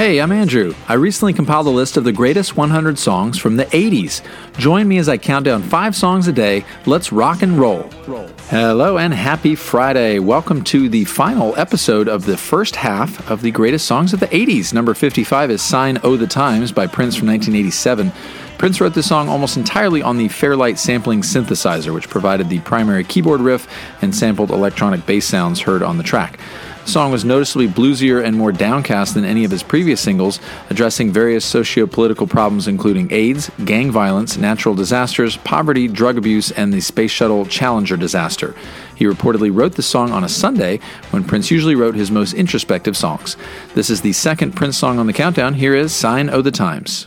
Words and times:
Hey, 0.00 0.18
I'm 0.20 0.32
Andrew. 0.32 0.74
I 0.88 0.94
recently 0.94 1.32
compiled 1.32 1.68
a 1.68 1.70
list 1.70 1.96
of 1.96 2.02
the 2.02 2.10
greatest 2.10 2.56
100 2.56 2.98
songs 2.98 3.38
from 3.38 3.56
the 3.56 3.66
80s. 3.66 4.22
Join 4.58 4.88
me 4.88 4.98
as 4.98 5.08
I 5.08 5.16
count 5.16 5.44
down 5.44 5.62
five 5.62 5.94
songs 5.94 6.26
a 6.26 6.32
day. 6.32 6.64
Let's 6.86 7.12
rock 7.12 7.42
and 7.42 7.56
roll. 7.56 7.88
Hello 8.48 8.98
and 8.98 9.14
happy 9.14 9.54
Friday. 9.54 10.18
Welcome 10.18 10.64
to 10.64 10.88
the 10.88 11.04
final 11.04 11.54
episode 11.56 12.08
of 12.08 12.24
the 12.24 12.36
first 12.36 12.74
half 12.74 13.30
of 13.30 13.42
the 13.42 13.52
greatest 13.52 13.86
songs 13.86 14.12
of 14.12 14.18
the 14.18 14.26
80s. 14.28 14.72
Number 14.72 14.92
55 14.92 15.52
is 15.52 15.62
Sign 15.62 16.00
O' 16.02 16.16
the 16.16 16.26
Times 16.26 16.72
by 16.72 16.88
Prince 16.88 17.14
from 17.14 17.28
1987. 17.28 18.10
Prince 18.60 18.78
wrote 18.78 18.92
this 18.92 19.08
song 19.08 19.30
almost 19.30 19.56
entirely 19.56 20.02
on 20.02 20.18
the 20.18 20.28
Fairlight 20.28 20.78
sampling 20.78 21.22
synthesizer, 21.22 21.94
which 21.94 22.10
provided 22.10 22.50
the 22.50 22.60
primary 22.60 23.02
keyboard 23.04 23.40
riff 23.40 23.66
and 24.02 24.14
sampled 24.14 24.50
electronic 24.50 25.06
bass 25.06 25.24
sounds 25.24 25.60
heard 25.60 25.82
on 25.82 25.96
the 25.96 26.02
track. 26.02 26.38
The 26.84 26.90
song 26.90 27.10
was 27.10 27.24
noticeably 27.24 27.68
bluesier 27.68 28.22
and 28.22 28.36
more 28.36 28.52
downcast 28.52 29.14
than 29.14 29.24
any 29.24 29.44
of 29.44 29.50
his 29.50 29.62
previous 29.62 30.02
singles, 30.02 30.40
addressing 30.68 31.10
various 31.10 31.42
socio 31.42 31.86
political 31.86 32.26
problems 32.26 32.68
including 32.68 33.10
AIDS, 33.10 33.50
gang 33.64 33.90
violence, 33.90 34.36
natural 34.36 34.74
disasters, 34.74 35.38
poverty, 35.38 35.88
drug 35.88 36.18
abuse, 36.18 36.50
and 36.50 36.70
the 36.70 36.82
Space 36.82 37.12
Shuttle 37.12 37.46
Challenger 37.46 37.96
disaster. 37.96 38.54
He 38.94 39.06
reportedly 39.06 39.50
wrote 39.50 39.76
the 39.76 39.82
song 39.82 40.12
on 40.12 40.22
a 40.22 40.28
Sunday 40.28 40.80
when 41.12 41.24
Prince 41.24 41.50
usually 41.50 41.76
wrote 41.76 41.94
his 41.94 42.10
most 42.10 42.34
introspective 42.34 42.94
songs. 42.94 43.38
This 43.74 43.88
is 43.88 44.02
the 44.02 44.12
second 44.12 44.52
Prince 44.52 44.76
song 44.76 44.98
on 44.98 45.06
the 45.06 45.14
countdown. 45.14 45.54
Here 45.54 45.74
is 45.74 45.94
Sign 45.94 46.28
O' 46.28 46.42
the 46.42 46.50
Times. 46.50 47.06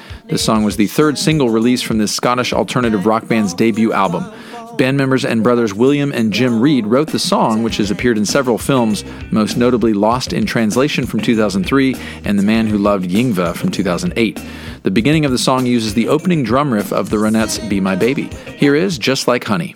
This 0.31 0.45
song 0.45 0.63
was 0.63 0.77
the 0.77 0.87
third 0.87 1.17
single 1.17 1.49
released 1.49 1.85
from 1.85 1.97
this 1.97 2.15
Scottish 2.15 2.53
alternative 2.53 3.05
rock 3.05 3.27
band's 3.27 3.53
debut 3.53 3.91
album. 3.91 4.31
Band 4.77 4.95
members 4.95 5.25
and 5.25 5.43
brothers 5.43 5.73
William 5.73 6.13
and 6.13 6.31
Jim 6.31 6.61
Reid 6.61 6.87
wrote 6.87 7.09
the 7.09 7.19
song, 7.19 7.63
which 7.63 7.75
has 7.75 7.91
appeared 7.91 8.17
in 8.17 8.25
several 8.25 8.57
films, 8.57 9.03
most 9.29 9.57
notably 9.57 9.91
Lost 9.91 10.31
in 10.31 10.45
Translation 10.45 11.05
from 11.05 11.19
2003 11.19 11.95
and 12.23 12.39
The 12.39 12.43
Man 12.43 12.67
Who 12.67 12.77
Loved 12.77 13.09
Yngve 13.09 13.57
from 13.57 13.71
2008. 13.71 14.39
The 14.83 14.91
beginning 14.91 15.25
of 15.25 15.33
the 15.33 15.37
song 15.37 15.65
uses 15.65 15.95
the 15.95 16.07
opening 16.07 16.43
drum 16.43 16.73
riff 16.73 16.93
of 16.93 17.09
the 17.09 17.17
Ronettes' 17.17 17.67
Be 17.69 17.81
My 17.81 17.97
Baby. 17.97 18.29
Here 18.55 18.73
is 18.73 18.97
Just 18.97 19.27
Like 19.27 19.43
Honey. 19.43 19.75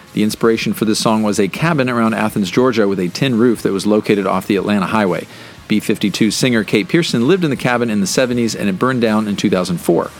The 0.13 0.23
inspiration 0.23 0.73
for 0.73 0.85
this 0.85 0.99
song 0.99 1.23
was 1.23 1.39
a 1.39 1.47
cabin 1.47 1.89
around 1.89 2.13
Athens, 2.13 2.51
Georgia, 2.51 2.87
with 2.87 2.99
a 2.99 3.09
tin 3.09 3.37
roof 3.37 3.61
that 3.61 3.71
was 3.71 3.85
located 3.87 4.27
off 4.27 4.47
the 4.47 4.57
Atlanta 4.57 4.87
Highway. 4.87 5.27
B 5.67 5.79
52 5.79 6.31
singer 6.31 6.65
Kate 6.65 6.89
Pierson 6.89 7.27
lived 7.27 7.45
in 7.45 7.49
the 7.49 7.55
cabin 7.55 7.89
in 7.89 8.01
the 8.01 8.05
70s 8.05 8.59
and 8.59 8.67
it 8.67 8.77
burned 8.77 9.01
down 9.01 9.27
in 9.27 9.37
2004. 9.37 10.11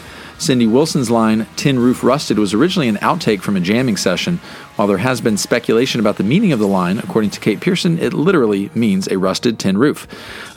Cindy 0.41 0.65
Wilson's 0.65 1.11
line, 1.11 1.45
Tin 1.55 1.77
Roof 1.77 2.03
Rusted, 2.03 2.39
was 2.39 2.51
originally 2.51 2.87
an 2.87 2.95
outtake 2.95 3.41
from 3.41 3.55
a 3.55 3.59
jamming 3.59 3.95
session. 3.95 4.37
While 4.75 4.87
there 4.87 4.97
has 4.97 5.21
been 5.21 5.37
speculation 5.37 5.99
about 5.99 6.17
the 6.17 6.23
meaning 6.23 6.51
of 6.51 6.57
the 6.57 6.67
line, 6.67 6.97
according 6.97 7.29
to 7.31 7.39
Kate 7.39 7.59
Pierson, 7.59 7.99
it 7.99 8.11
literally 8.11 8.71
means 8.73 9.07
a 9.07 9.19
rusted 9.19 9.59
tin 9.59 9.77
roof. 9.77 10.07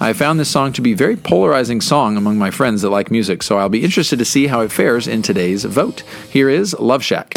I 0.00 0.14
found 0.14 0.40
this 0.40 0.48
song 0.48 0.72
to 0.72 0.80
be 0.80 0.92
a 0.92 0.96
very 0.96 1.16
polarizing 1.16 1.82
song 1.82 2.16
among 2.16 2.38
my 2.38 2.50
friends 2.50 2.80
that 2.80 2.88
like 2.88 3.10
music, 3.10 3.42
so 3.42 3.58
I'll 3.58 3.68
be 3.68 3.84
interested 3.84 4.18
to 4.20 4.24
see 4.24 4.46
how 4.46 4.62
it 4.62 4.72
fares 4.72 5.06
in 5.06 5.20
today's 5.20 5.64
vote. 5.64 6.00
Here 6.30 6.48
is 6.48 6.72
Love 6.78 7.04
Shack. 7.04 7.34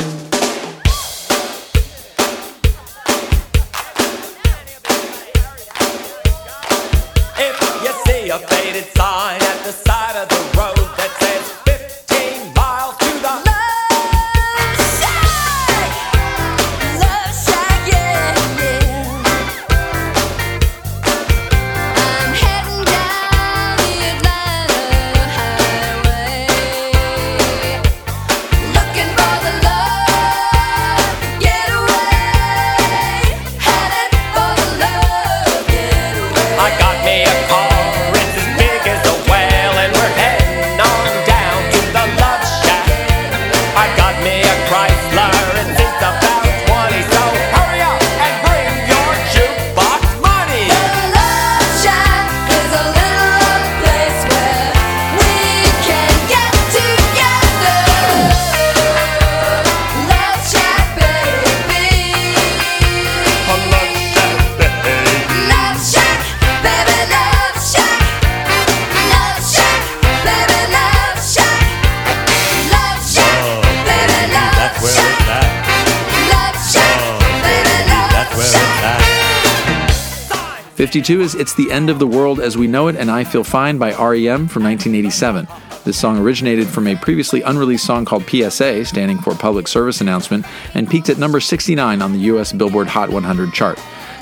Is 80.98 81.36
It's 81.36 81.54
the 81.54 81.72
End 81.72 81.92
of 81.92 82.00
the 82.00 82.08
World 82.08 82.40
as 82.40 82.58
We 82.58 82.66
Know 82.66 82.88
It 82.88 82.96
and 82.96 83.12
I 83.12 83.24
Feel 83.24 83.44
Fine 83.44 83.78
by 83.78 83.90
REM 83.92 84.48
from 84.48 84.64
1987. 84.64 85.48
This 85.86 86.00
song 86.00 86.18
originated 86.18 86.68
from 86.68 86.88
a 86.88 86.96
previously 86.96 87.44
unreleased 87.44 87.86
song 87.86 88.04
called 88.04 88.28
PSA, 88.28 88.84
standing 88.84 89.20
for 89.20 89.36
Public 89.36 89.68
Service 89.68 90.02
Announcement, 90.02 90.46
and 90.74 90.90
peaked 90.90 91.10
at 91.10 91.20
number 91.20 91.40
69 91.40 92.02
on 92.02 92.14
the 92.14 92.20
US 92.32 92.52
Billboard 92.52 92.88
Hot 92.88 93.12
100 93.12 93.54
chart. 93.54 93.80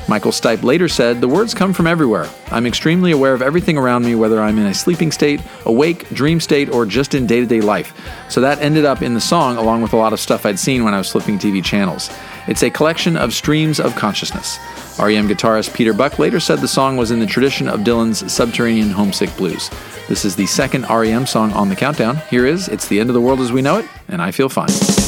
Michael 0.07 0.31
Stipe 0.31 0.63
later 0.63 0.87
said, 0.87 1.19
The 1.19 1.27
words 1.27 1.53
come 1.53 1.73
from 1.73 1.87
everywhere. 1.87 2.29
I'm 2.51 2.67
extremely 2.67 3.11
aware 3.11 3.33
of 3.33 3.41
everything 3.41 3.77
around 3.77 4.05
me, 4.05 4.13
whether 4.13 4.39
I'm 4.41 4.59
in 4.59 4.67
a 4.67 4.73
sleeping 4.73 5.11
state, 5.11 5.41
awake, 5.65 6.09
dream 6.09 6.39
state, 6.39 6.69
or 6.69 6.85
just 6.85 7.15
in 7.15 7.25
day 7.25 7.39
to 7.39 7.45
day 7.45 7.61
life. 7.61 7.99
So 8.29 8.41
that 8.41 8.61
ended 8.61 8.85
up 8.85 9.01
in 9.01 9.15
the 9.15 9.21
song, 9.21 9.57
along 9.57 9.81
with 9.81 9.93
a 9.93 9.97
lot 9.97 10.13
of 10.13 10.19
stuff 10.19 10.45
I'd 10.45 10.59
seen 10.59 10.83
when 10.83 10.93
I 10.93 10.99
was 10.99 11.11
flipping 11.11 11.39
TV 11.39 11.63
channels. 11.63 12.11
It's 12.47 12.63
a 12.63 12.69
collection 12.69 13.17
of 13.17 13.33
streams 13.33 13.79
of 13.79 13.95
consciousness. 13.95 14.59
REM 14.99 15.27
guitarist 15.27 15.73
Peter 15.73 15.93
Buck 15.93 16.19
later 16.19 16.39
said 16.39 16.59
the 16.59 16.67
song 16.67 16.97
was 16.97 17.11
in 17.11 17.19
the 17.19 17.25
tradition 17.25 17.67
of 17.67 17.81
Dylan's 17.81 18.31
Subterranean 18.31 18.91
Homesick 18.91 19.35
Blues. 19.35 19.69
This 20.07 20.23
is 20.23 20.35
the 20.35 20.45
second 20.45 20.85
REM 20.87 21.25
song 21.25 21.51
on 21.53 21.69
the 21.69 21.75
countdown. 21.75 22.17
Here 22.29 22.45
is 22.45 22.67
It's 22.67 22.87
the 22.87 22.99
End 22.99 23.09
of 23.09 23.15
the 23.15 23.21
World 23.21 23.39
as 23.39 23.51
We 23.51 23.63
Know 23.63 23.79
It, 23.79 23.87
and 24.07 24.21
I 24.21 24.31
Feel 24.31 24.49
Fine. 24.49 25.04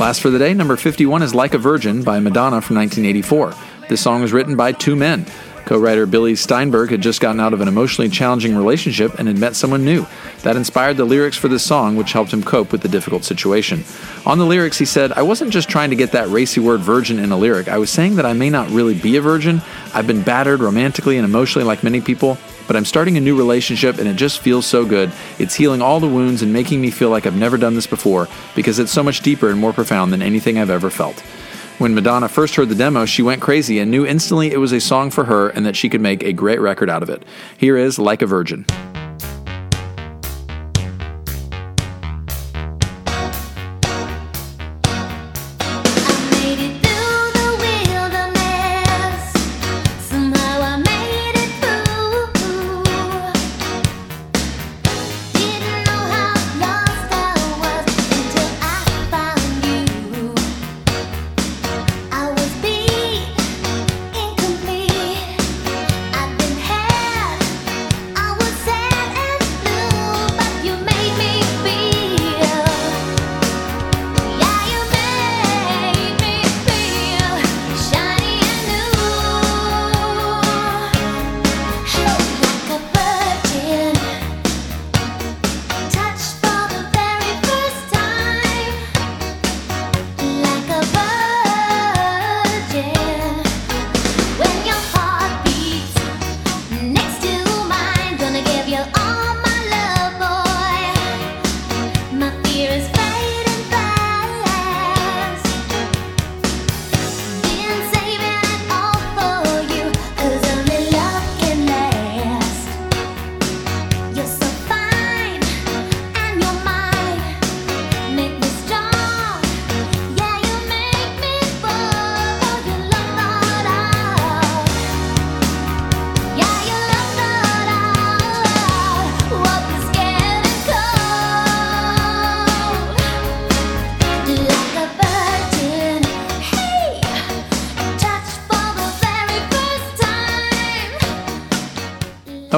Last 0.00 0.22
for 0.22 0.30
the 0.30 0.38
day, 0.38 0.54
number 0.54 0.78
51 0.78 1.22
is 1.22 1.34
Like 1.34 1.52
a 1.52 1.58
Virgin 1.58 2.02
by 2.02 2.20
Madonna 2.20 2.62
from 2.62 2.76
1984. 2.76 3.52
This 3.90 4.00
song 4.00 4.22
was 4.22 4.32
written 4.32 4.56
by 4.56 4.72
two 4.72 4.96
men. 4.96 5.26
Co 5.70 5.78
writer 5.78 6.04
Billy 6.04 6.34
Steinberg 6.34 6.90
had 6.90 7.00
just 7.00 7.20
gotten 7.20 7.38
out 7.38 7.52
of 7.52 7.60
an 7.60 7.68
emotionally 7.68 8.08
challenging 8.08 8.56
relationship 8.56 9.20
and 9.20 9.28
had 9.28 9.38
met 9.38 9.54
someone 9.54 9.84
new. 9.84 10.04
That 10.42 10.56
inspired 10.56 10.96
the 10.96 11.04
lyrics 11.04 11.36
for 11.36 11.46
this 11.46 11.62
song, 11.62 11.94
which 11.94 12.10
helped 12.10 12.32
him 12.32 12.42
cope 12.42 12.72
with 12.72 12.80
the 12.80 12.88
difficult 12.88 13.22
situation. 13.22 13.84
On 14.26 14.38
the 14.38 14.46
lyrics, 14.46 14.78
he 14.78 14.84
said, 14.84 15.12
I 15.12 15.22
wasn't 15.22 15.52
just 15.52 15.68
trying 15.68 15.90
to 15.90 15.94
get 15.94 16.10
that 16.10 16.26
racy 16.26 16.58
word 16.58 16.80
virgin 16.80 17.20
in 17.20 17.30
a 17.30 17.36
lyric. 17.36 17.68
I 17.68 17.78
was 17.78 17.88
saying 17.88 18.16
that 18.16 18.26
I 18.26 18.32
may 18.32 18.50
not 18.50 18.68
really 18.70 18.98
be 18.98 19.14
a 19.14 19.20
virgin. 19.20 19.62
I've 19.94 20.08
been 20.08 20.22
battered 20.22 20.58
romantically 20.58 21.18
and 21.18 21.24
emotionally 21.24 21.64
like 21.64 21.84
many 21.84 22.00
people, 22.00 22.36
but 22.66 22.74
I'm 22.74 22.84
starting 22.84 23.16
a 23.16 23.20
new 23.20 23.38
relationship 23.38 23.98
and 23.98 24.08
it 24.08 24.16
just 24.16 24.40
feels 24.40 24.66
so 24.66 24.84
good. 24.84 25.12
It's 25.38 25.54
healing 25.54 25.82
all 25.82 26.00
the 26.00 26.08
wounds 26.08 26.42
and 26.42 26.52
making 26.52 26.80
me 26.80 26.90
feel 26.90 27.10
like 27.10 27.26
I've 27.26 27.36
never 27.36 27.56
done 27.56 27.76
this 27.76 27.86
before 27.86 28.26
because 28.56 28.80
it's 28.80 28.90
so 28.90 29.04
much 29.04 29.20
deeper 29.20 29.50
and 29.50 29.60
more 29.60 29.72
profound 29.72 30.12
than 30.12 30.20
anything 30.20 30.58
I've 30.58 30.68
ever 30.68 30.90
felt. 30.90 31.22
When 31.80 31.94
Madonna 31.94 32.28
first 32.28 32.56
heard 32.56 32.68
the 32.68 32.74
demo, 32.74 33.06
she 33.06 33.22
went 33.22 33.40
crazy 33.40 33.78
and 33.78 33.90
knew 33.90 34.04
instantly 34.04 34.52
it 34.52 34.58
was 34.58 34.70
a 34.70 34.80
song 34.80 35.10
for 35.10 35.24
her 35.24 35.48
and 35.48 35.64
that 35.64 35.76
she 35.76 35.88
could 35.88 36.02
make 36.02 36.22
a 36.22 36.30
great 36.30 36.60
record 36.60 36.90
out 36.90 37.02
of 37.02 37.08
it. 37.08 37.24
Here 37.56 37.78
is 37.78 37.98
Like 37.98 38.20
a 38.20 38.26
Virgin. 38.26 38.66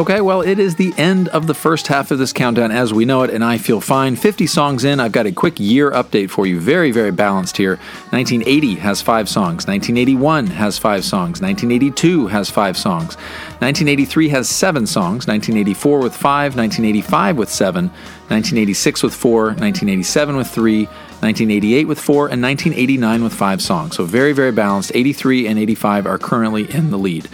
Okay, 0.02 0.20
well, 0.20 0.40
it 0.42 0.58
is 0.58 0.74
the 0.74 0.92
end 0.98 1.28
of 1.28 1.46
the 1.46 1.54
first 1.54 1.86
half 1.86 2.10
of 2.10 2.18
this 2.18 2.32
countdown 2.32 2.72
as 2.72 2.92
we 2.92 3.04
know 3.04 3.22
it, 3.22 3.30
and 3.30 3.44
I 3.44 3.56
feel 3.56 3.80
fine. 3.80 4.16
50 4.16 4.48
songs 4.48 4.82
in, 4.82 4.98
I've 4.98 5.12
got 5.12 5.26
a 5.26 5.30
quick 5.32 5.60
year 5.60 5.92
update 5.92 6.28
for 6.28 6.44
you. 6.44 6.58
Very, 6.58 6.90
very 6.90 7.12
balanced 7.12 7.56
here. 7.56 7.76
1980 8.10 8.74
has 8.80 9.00
five 9.00 9.28
songs. 9.28 9.68
1981 9.68 10.48
has 10.48 10.76
five 10.76 11.04
songs. 11.04 11.40
1982 11.40 12.26
has 12.26 12.50
five 12.50 12.76
songs. 12.76 13.14
1983 13.60 14.28
has 14.30 14.48
seven 14.48 14.88
songs. 14.88 15.28
1984 15.28 16.00
with 16.00 16.16
five. 16.16 16.56
1985 16.56 17.38
with 17.38 17.48
seven. 17.48 17.84
1986 18.26 19.04
with 19.04 19.14
four. 19.14 19.44
1987 19.50 20.34
with 20.36 20.48
three. 20.48 20.86
1988 20.86 21.86
with 21.86 22.00
four. 22.00 22.26
And 22.26 22.42
1989 22.42 23.22
with 23.22 23.34
five 23.34 23.62
songs. 23.62 23.94
So 23.94 24.04
very, 24.04 24.32
very 24.32 24.50
balanced. 24.50 24.90
83 24.96 25.46
and 25.46 25.60
85 25.60 26.06
are 26.08 26.18
currently 26.18 26.68
in 26.74 26.90
the 26.90 26.98
lead. 26.98 27.28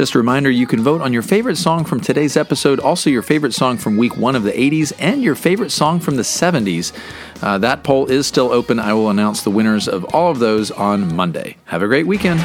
Just 0.00 0.14
a 0.14 0.18
reminder 0.18 0.50
you 0.50 0.66
can 0.66 0.82
vote 0.82 1.02
on 1.02 1.12
your 1.12 1.20
favorite 1.20 1.56
song 1.56 1.84
from 1.84 2.00
today's 2.00 2.34
episode, 2.34 2.80
also 2.80 3.10
your 3.10 3.20
favorite 3.20 3.52
song 3.52 3.76
from 3.76 3.98
week 3.98 4.16
one 4.16 4.34
of 4.34 4.44
the 4.44 4.50
80s, 4.50 4.94
and 4.98 5.22
your 5.22 5.34
favorite 5.34 5.70
song 5.70 6.00
from 6.00 6.16
the 6.16 6.22
70s. 6.22 6.94
Uh, 7.42 7.58
that 7.58 7.82
poll 7.82 8.06
is 8.06 8.26
still 8.26 8.50
open. 8.50 8.78
I 8.78 8.94
will 8.94 9.10
announce 9.10 9.42
the 9.42 9.50
winners 9.50 9.88
of 9.88 10.04
all 10.14 10.30
of 10.30 10.38
those 10.38 10.70
on 10.70 11.14
Monday. 11.14 11.58
Have 11.66 11.82
a 11.82 11.86
great 11.86 12.06
weekend. 12.06 12.40